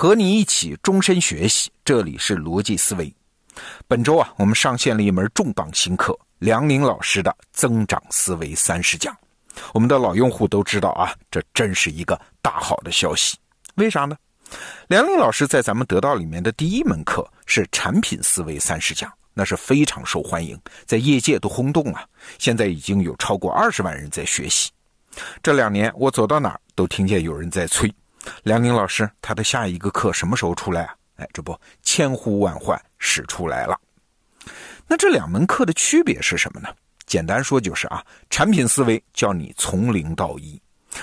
[0.00, 3.14] 和你一起终身学习，这里是逻辑思维。
[3.86, 9.14] 本周啊，我们上线了一门重磅新课——梁宁老师的《增长思维三十讲》。
[9.74, 13.36] 我们的老用户都知道啊，这真是一个大好的消息。
[13.74, 14.16] 为啥呢？
[14.88, 22.08] 梁宁老师在咱们得到里面的第一门课是产品思维三十讲，那是非常受欢迎，在业界都轰动了。
[22.38, 24.70] 现在已经有超过二十万人在学习。
[25.42, 27.92] 这两年我走到哪儿都听见有人在催。
[28.42, 30.94] 梁宁老师，他的下一个课什么时候出来啊？
[31.16, 33.78] 哎，这不千呼万唤始出来了。
[34.86, 36.68] 那这两门课的区别是什么呢？
[37.06, 40.60] 简单说就是啊，产品思维教你从零到一，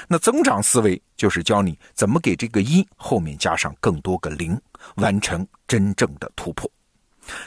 [0.08, 4.60] 那增长思维就是教你怎么给这个一后面加上更多个零，
[4.96, 6.70] 完成真正的突破。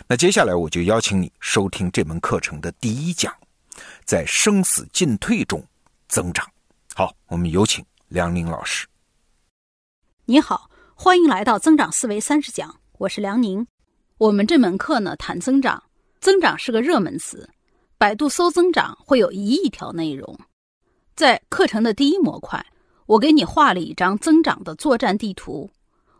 [0.06, 3.34] 那接下来我就邀请你收听这门课程的第一讲，
[4.04, 5.64] 在生死进退中
[6.06, 6.46] 增长。
[6.94, 8.86] 好，我们有请梁宁老师。
[10.30, 13.66] 你好，欢迎来到增长思维三十讲，我是梁宁。
[14.16, 15.82] 我们这门课呢谈增长，
[16.20, 17.50] 增长是个热门词，
[17.98, 20.38] 百度搜增长会有一亿条内容。
[21.16, 22.64] 在课程的第一模块，
[23.06, 25.68] 我给你画了一张增长的作战地图，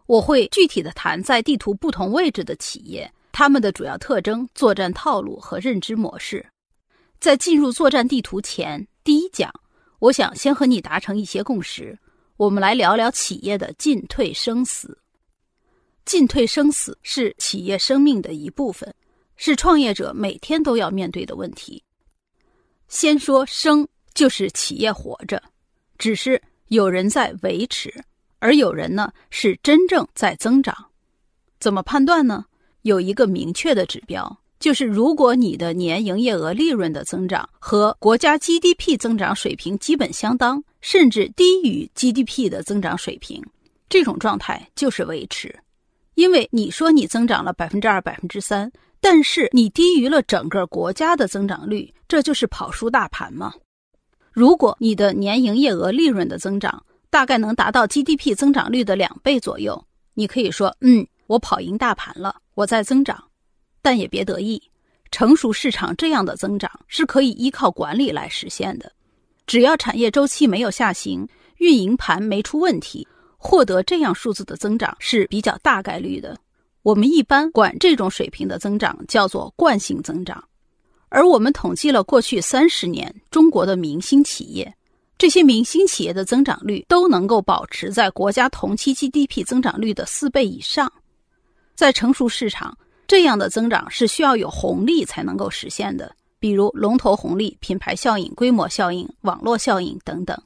[0.07, 6.45] 我会具体的谈在地图不同位置的企业，他们的主要特征、作战套路和认知模式。
[7.21, 9.55] 在进入作战地图前，第一讲，
[10.01, 11.97] 我想先和你达成一些共识。
[12.41, 14.97] 我们来聊聊企业的进退生死。
[16.07, 18.95] 进退生死是企业生命的一部分，
[19.37, 21.85] 是创业者每天都要面对的问题。
[22.89, 25.43] 先说生，就是企业活着，
[25.99, 27.93] 只是有人在维持，
[28.39, 30.75] 而有人呢是真正在增长。
[31.59, 32.47] 怎么判断呢？
[32.81, 34.40] 有一个明确的指标。
[34.61, 43.43] 就是如果你的年营业额利润的增长和国家 GDP 增长水平基本相当，甚至低于 GDP 的增长水平，
[43.89, 45.59] 这种状态就是维持。
[46.15, 48.71] 因为你说你增长了百分之二、百分之三，
[49.01, 53.55] 但是你低于了整个国家的增长率，这就是跑输大盘吗？
[54.31, 59.83] 如果你的年营业额利润的增长大概能达到 GDP 增长率的两倍左右，
[60.13, 63.25] 你可以说，嗯，我跑赢大盘了，我在增长。
[63.83, 64.63] 但也别得意，
[65.11, 68.93] 成熟市场这样的增长是可以依靠管理来实现的。
[69.47, 71.27] 只要产业周期没有下行，
[71.57, 76.39] 运营盘没出问题，获得这样数字的增长是比较大概率的。
[76.83, 80.43] 我们一般管这种水平的增长叫做惯性增长。
[81.09, 84.73] 而我们统计了过去三十年中国的明星企业，
[85.19, 90.91] 这些明星企业的增长率都能够保持在国家同期 GDP 增长率的四倍以上。
[91.75, 92.77] 在成熟市场。
[93.11, 100.41] 这样的增长是需要有红利才能够实现的，比如龙头红利、品牌效应、规模效应、网络效应等等。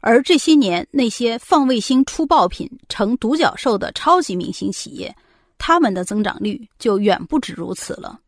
[0.00, 5.14] 而这些年那些放卫星出爆品、成独角兽的超级明星企业，
[5.58, 8.18] 他们的增长率就远不止如此了。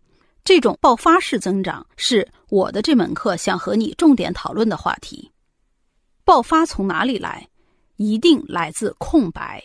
[0.44, 5.32] 这种爆发式增长是我的这门课想和你重点讨论的话题。
[6.26, 7.48] 爆发从哪里来？
[7.96, 9.64] 一定来自空白。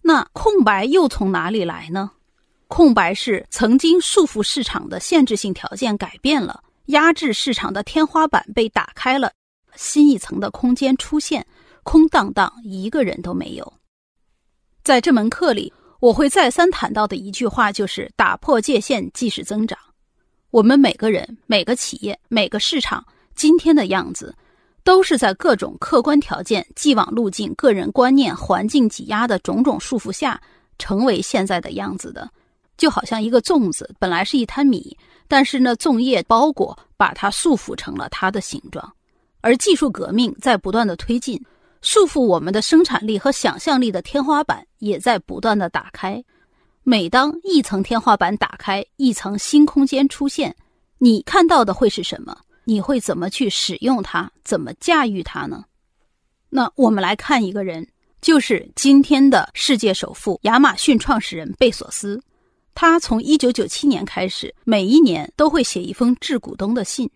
[0.00, 2.12] 那空白又从哪里来呢？
[2.68, 9.30] 空白是曾经束缚市场的限制性条件改变了，压制市场的天花板被打开了，
[9.76, 11.46] 新一层的空间出现，
[11.84, 13.72] 空荡荡，一个人都没有。
[14.82, 19.78] 在这门课里，我会再三谈到的一句话就是：打破界限即是增长。
[20.50, 24.34] 我们每个人、每个企业、每个市场今天的样子，
[24.82, 30.40] 都是在各种客观条件、既往路径、个人观念、环境挤压的种种束缚下，
[30.78, 32.28] 成为现在的样子的。
[32.76, 34.96] 就好像一个粽子，本来是一滩米，
[35.28, 38.92] 但是呢，粽叶包裹把它束缚成了它的形状。
[39.40, 41.40] 而技术革命在不断的推进，
[41.80, 46.22] 束缚我们的生产力和想象力的天花板也在不断的打开。
[46.82, 50.54] 每当一层天花板打开，一层新空间出现，
[50.98, 52.36] 你看到的会是什么？
[52.64, 54.30] 你会怎么去使用它？
[54.42, 55.64] 怎么驾驭它呢？
[56.48, 57.86] 那我们来看一个人，
[58.20, 62.20] 就是今天的世界首富亚马逊创始人贝索斯。
[62.76, 67.10] 他从一九九七年开始，每一年都会写一封致股东的信。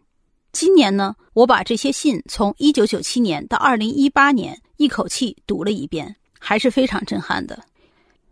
[0.52, 7.62] 今年呢，我把这些信从一九九七年到二零一八年一口气读了一遍，还是非常震撼的。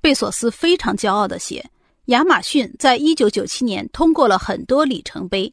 [0.00, 1.62] 贝索斯非常骄傲地写
[2.08, 5.52] ：“亚马逊在一九九七年通过了很多里程碑，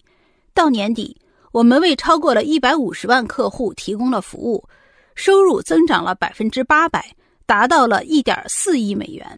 [0.54, 1.18] 到年底，
[1.52, 4.64] 我们为超过了一百五十万客户提供了服务，
[5.14, 7.14] 收入增长了百分之八百，
[7.46, 9.38] 达到了一点四亿美元。”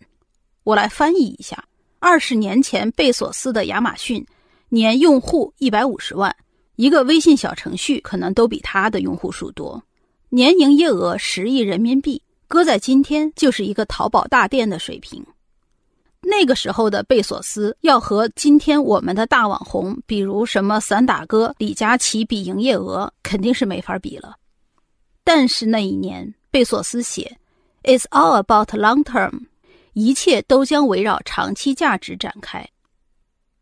[0.63, 1.63] 我来翻译一下。
[1.99, 4.25] 二十年前，贝索斯的亚马逊
[4.69, 6.35] 年用户一百五十万，
[6.75, 9.81] 一个微信小程序可能都比他的用户数多。
[10.29, 15.25] 年营业额十亿人民币，搁在今天就是一个淘宝大店的水平。
[16.21, 24.35] 那个时候的贝索斯要和今天我们的大网红，比如什么散打哥李佳琦比营业额，肯定是没法比了。
[25.23, 27.37] 但是那一年，贝索斯写
[27.83, 29.46] ：“It's all about long term，
[29.97, 32.63] 一切都将围绕长期价值展开。”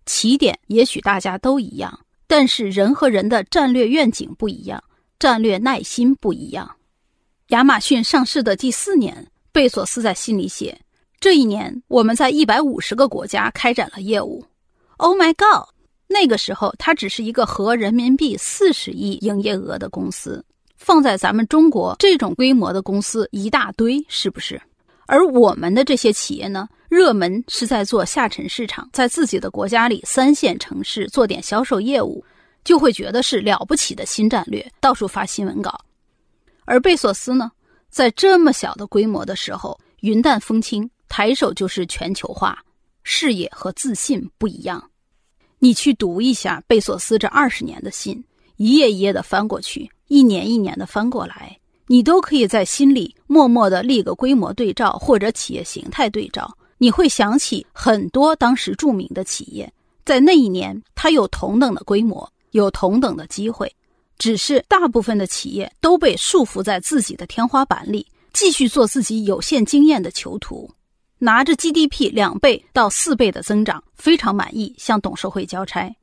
[0.05, 1.97] 起点也许大家都一样，
[2.27, 4.83] 但是人和人的战略愿景不一样，
[5.17, 6.69] 战略耐心不一样。
[7.47, 10.77] 亚马逊上市的第四年，贝索斯在信里写。
[11.21, 14.45] 这一年，我们在一百五十个国家开展了业务。
[14.97, 15.69] Oh my god！
[16.07, 20.43] 那个时候，它只是一个合人民币四十亿营业额的公司。
[20.75, 24.61] 放在咱们中国，这种规模的公司一大堆，是不是？
[25.05, 32.23] 而我们的这些企业呢，热门是在做下沉市场，在自己的国家里三线城市做点销售业务，
[32.63, 35.79] 就会觉得是了不起的新战略，到处发新闻稿。
[36.65, 37.51] 而贝索斯呢，
[37.89, 40.89] 在这么小的规模的时候，云淡风轻。
[41.07, 42.57] 抬手就是全球化，
[43.03, 44.83] 视野和自信不一样。
[45.59, 48.21] 你去读一下贝索斯这二十年的信，
[48.57, 51.57] 一页一页的翻过去，一年一年的翻过来，
[51.87, 56.55] 你都可以在心里默默的立个规模对照或者企业形态对照。
[56.77, 59.71] 你会想起很多当时著名的企业，
[60.03, 63.73] 在那一年，它有同等的规模，有同等的机会，
[64.17, 70.69] 只是大部分的企业都被束缚在自己的天花板里，继续做自己有限经验的囚徒。
[71.17, 75.95] 拿着 GDP 两倍到四倍的增长，非常满意，向董事会交差。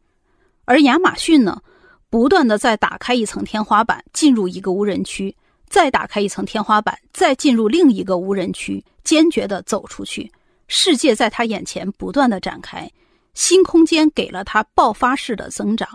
[0.64, 1.60] 而亚马逊呢，
[2.08, 5.36] 不断的在打开一层天花板，进入一个无人区，
[5.72, 10.30] 再打开一层天花板，再进入另一个无人区，坚决的走出去。
[10.68, 12.86] 世界在他眼前不断的展开，
[13.32, 15.88] 新空间给了他爆发式的增长。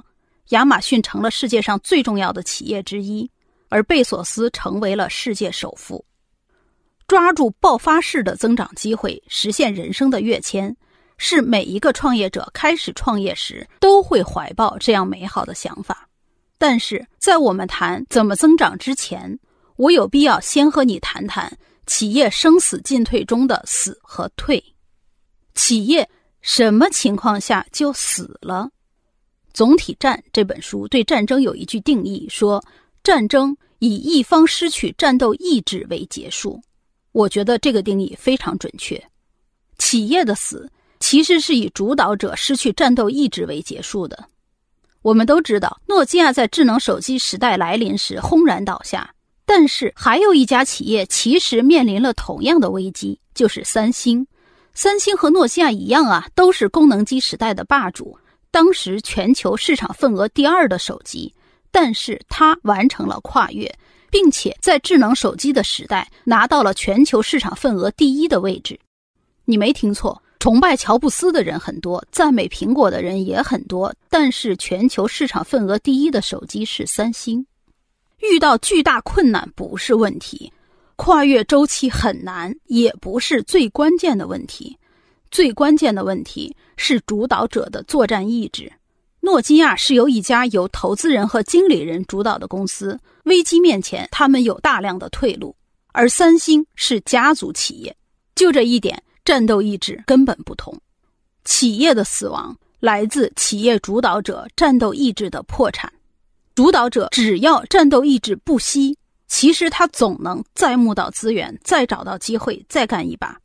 [0.50, 3.30] 亚马逊成了世界上最重要的企业之一，
[3.70, 6.04] 而贝索斯成为了世界首富。
[7.08, 10.76] 抓住爆发式的增长机会，实现人生的跃迁，
[11.20, 16.10] 是每一个创业者开始创业时都会怀抱这样美好的想法。
[16.58, 19.38] 但是在我们谈怎么增长之前，
[19.78, 24.64] 我有必要先和你谈谈企业生死进退中的死和退。
[25.56, 26.08] 企业
[26.42, 28.70] 什么情况下就死了？
[29.54, 32.64] 《总体战》这本书对战争有一句定义，说
[33.04, 36.62] 战争以一方失去战斗意志为结束。
[37.12, 39.02] 我觉得这个定义非常准确。
[39.80, 40.70] 企业的死
[41.00, 44.28] 其实是以主导者失去战斗意志为结束的。
[45.02, 49.12] 我们都知道，诺基亚在智能手机时代来临时轰然倒下，
[49.48, 54.28] 但是还有一家企业其实面临了同样的危机，就是三星。
[54.76, 58.16] 三星和诺基亚一样啊，都是功能机时代的霸主，
[58.52, 61.34] 当时全球市场份额第二的手机，
[61.72, 63.74] 但是它完成了跨越。
[64.10, 68.80] 并且在智能手机的时代拿到了全球市场份额第一的位置，
[69.44, 77.46] 你没听错，崇拜乔布斯的人很多，赞美苹果的人也很多，但是全球市场份额第一的手机是三星。
[78.20, 80.52] 遇到巨大困难不是问题，
[80.96, 84.76] 跨越周期很难也不是最关键的问题，
[85.30, 88.72] 最关键的问题是主导者的作战意志。
[89.20, 95.54] 诺基亚是由一家由投资人和经理人主导的公司，危机面前，他们有大量的退路；
[95.92, 97.96] 而三星是家族企业，
[98.36, 100.76] 就这一点，战斗意志根本不同。
[101.44, 105.92] 企业的死亡来自企业主导者战斗意志的破产。
[106.58, 108.98] 主导者只要战斗意志不息，
[109.28, 113.38] 其实他总能再募到资源，再找到机会，再干一把。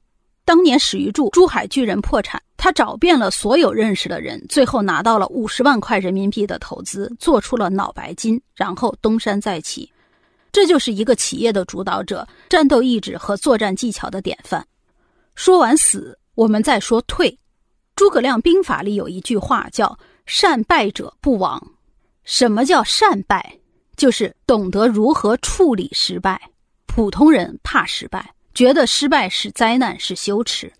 [0.46, 2.42] 当年史玉柱珠海巨人破产。
[2.56, 9.92] 他找遍了所有认识的人，最后拿到了五十万块人民币的投资，做出了脑白金，然后东山再起。
[10.50, 14.66] 这就是一个企业的主导者战斗意志和作战技巧的典范。
[15.34, 17.38] 说完死，我们再说退。
[17.94, 21.62] 诸葛亮兵法里有一句话叫“善败者不亡”。
[22.24, 23.58] 什么叫善败？
[23.96, 26.40] 就是懂得如何处理失败。
[26.86, 30.72] 普通人怕失败，觉得失败是灾难，是羞耻。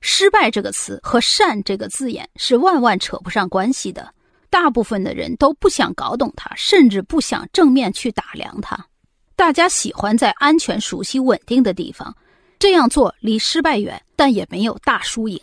[0.00, 4.14] 失败这个词和善这个字眼是万万扯不上关系的。
[4.50, 8.78] 大部分的人都不想搞懂它，甚至不想正面去打量它。
[9.36, 12.16] 大家喜欢在安全、熟悉、稳定的地方，
[12.58, 15.38] 这样做离失败远，但也没有大输赢。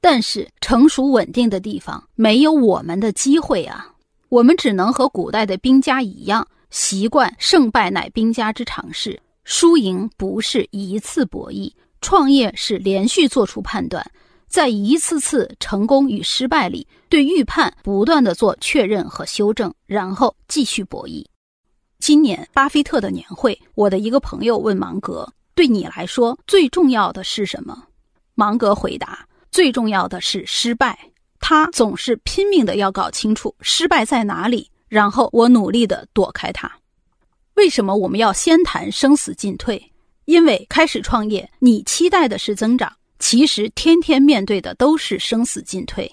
[0.00, 3.89] 但是成熟稳定的地方没有我们的机会啊！
[4.30, 11.70] 我们只能和古代的兵家一样，习惯胜败乃兵家之常事，输赢不是一次博弈。
[12.00, 14.08] 创业是连续做出判断，
[14.46, 21.26] 在一次次成功与失败里，对预判不断的做确认和修正，然后继续博弈。
[21.98, 27.76] 今年巴菲特的年会，我的一个朋友问芒格：“对你来说最重要的是什么？
[28.36, 31.09] 芒格回答：最重要的是失败。
[31.40, 36.70] 他总是拼命的要搞清楚失败在哪里，然后我努力的躲开它。
[37.54, 39.82] 为什么我们要先谈生死进退？
[40.26, 46.10] 因为开始创业，你期待的是增长，其实天天面对的都是生死进退。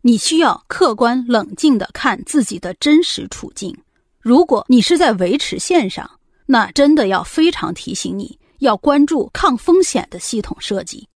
[0.00, 3.76] 你需要客观冷静的看自己的真实处境。
[4.20, 6.08] 如果你是在维持线上，
[6.46, 11.06] 那真的要非常提醒你要关注抗风险的系统设计。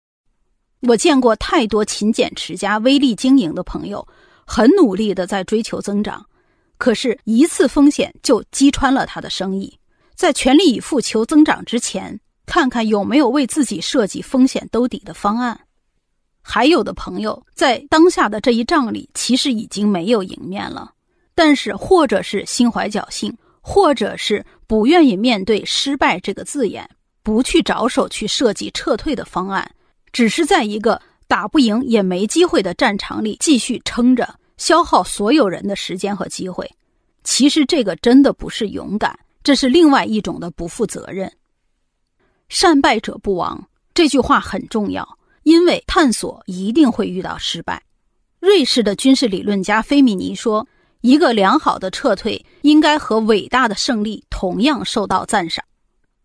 [0.82, 4.06] 我见过太多勤俭持家、微利经营的朋友，
[4.44, 6.24] 很努力的在追求增长，
[6.76, 9.78] 可是，一次风险就击穿了他的生意。
[10.16, 15.58] 在全力以赴求增长之前，看看有没有为自己设计风险兜底的方案。
[16.42, 20.92] 还有的朋友在当下的这一仗里，其实已经没有赢面了，
[21.36, 26.88] 但是或者是心怀侥幸，或者是不愿意面对失败这个字眼，
[27.22, 29.70] 不去着手去设计撤退的方案。
[30.12, 36.71] 只是在一个打不赢也没机会的战场里继续撑着，消耗所有人的时间和机会。
[37.25, 41.33] 其实这个真的不是勇敢，这是另外一种的不负责任。
[42.49, 45.09] 善败者不亡这句话很重要，
[45.45, 47.83] 因为探索一定会遇到失败。
[48.38, 50.66] 瑞士的军事理论家菲米尼说
[51.00, 55.64] ：“一个良好的撤退应该和伟大的胜利同样受到赞赏。”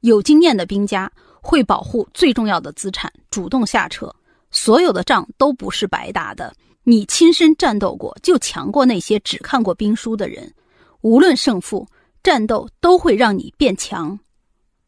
[0.02, 1.10] 有经验的兵家。
[1.48, 4.14] 会保护最重要的资产，主动下撤。
[4.52, 10.54] 所有的仗都不是白打的，你亲身战斗过，就强过那些只看过兵书的人。
[11.00, 11.88] 无论胜负，
[12.22, 14.20] 战斗都会让你变强。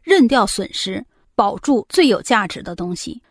[0.01, 1.01] 认掉损失，
[1.33, 3.21] 保住最有价值的东西，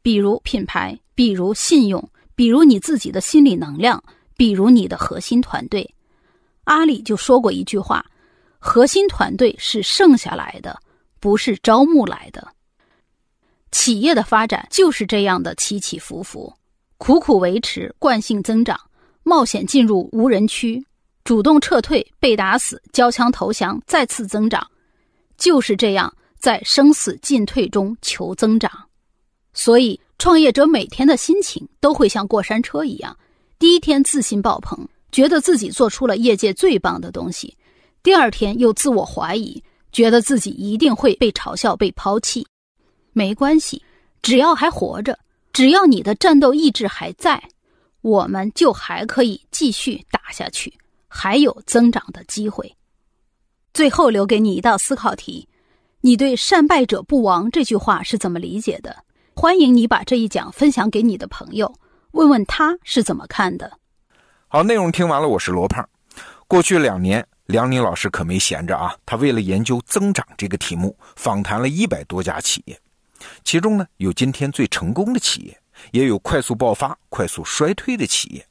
[0.00, 4.00] 比如品牌，比如信用，比如你自己的心理能量，
[4.36, 5.92] 比如你的核心团队。
[6.64, 8.04] 阿里就说过一句话
[8.60, 10.80] ：“核心团队是剩下来的，
[11.18, 12.46] 不是招募来的。”
[13.70, 16.52] 企业的发展就是这样的起起伏伏，
[16.98, 18.78] 苦苦维持惯性增长，
[19.22, 20.84] 冒险进入无人区，
[21.24, 24.66] 主动撤退，被打死，交枪投降，再次增长，
[25.36, 28.70] 就是这样在生死进退中求增长。
[29.52, 33.16] 所以，创业者每天的心情都会像过山车一样：
[33.58, 37.48] 第一天自信爆棚，觉得自己做出了业界最棒的东西；
[38.02, 42.46] 第二天又自我怀疑，觉得自己一定会被嘲笑、被抛弃。
[43.16, 43.82] 没关系，
[44.20, 45.18] 只要还活着，
[45.50, 47.42] 只要你的战斗意志还在，
[48.02, 50.70] 我们就还可以继续打下去，
[51.08, 52.70] 还有增长的机会。
[53.72, 55.48] 最后留给你一道思考题：
[56.02, 58.94] 你对“善败者不亡”这句话是怎么理解的？
[59.34, 61.74] 欢迎你把这一讲分享给你的朋友，
[62.10, 63.78] 问问他是怎么看的。
[64.48, 65.88] 好，内容听完了，我是罗胖。
[66.46, 72.78] 过去两年，梁宁老师可没闲着啊，他为了研究增长这个题目，访谈了一百多家企业。
[73.44, 75.58] 其中呢，有今天最成功的企业，
[75.92, 78.46] 也有快速爆发、快速衰退的企业，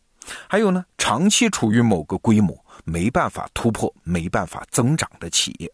[0.48, 5.72] 还有呢，长期处于某个规模没办法突破、没办法增长的企业。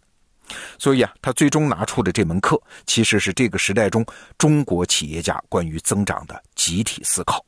[0.78, 4.06] 所以啊，他最终拿出的这门课，其实是这个时代中
[4.38, 7.46] 中国企业家关于增长的集体思考，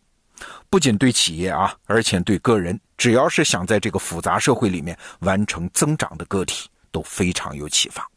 [0.70, 8.10] 不仅对企业啊，而且对个人，只要是想在这个复杂社会里面完成增长的个体，都非常有启发。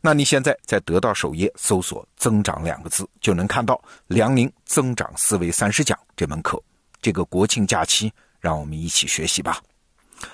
[0.00, 6.62] 那你现在在得到首页搜索“增长”两个字，就能看到梁宁增长思维三十讲这门课。
[7.00, 9.62] 这个国庆假期，让我们一起学习吧。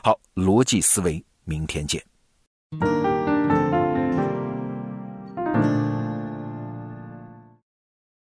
[0.02, 2.02] 好，逻辑思维，明天见。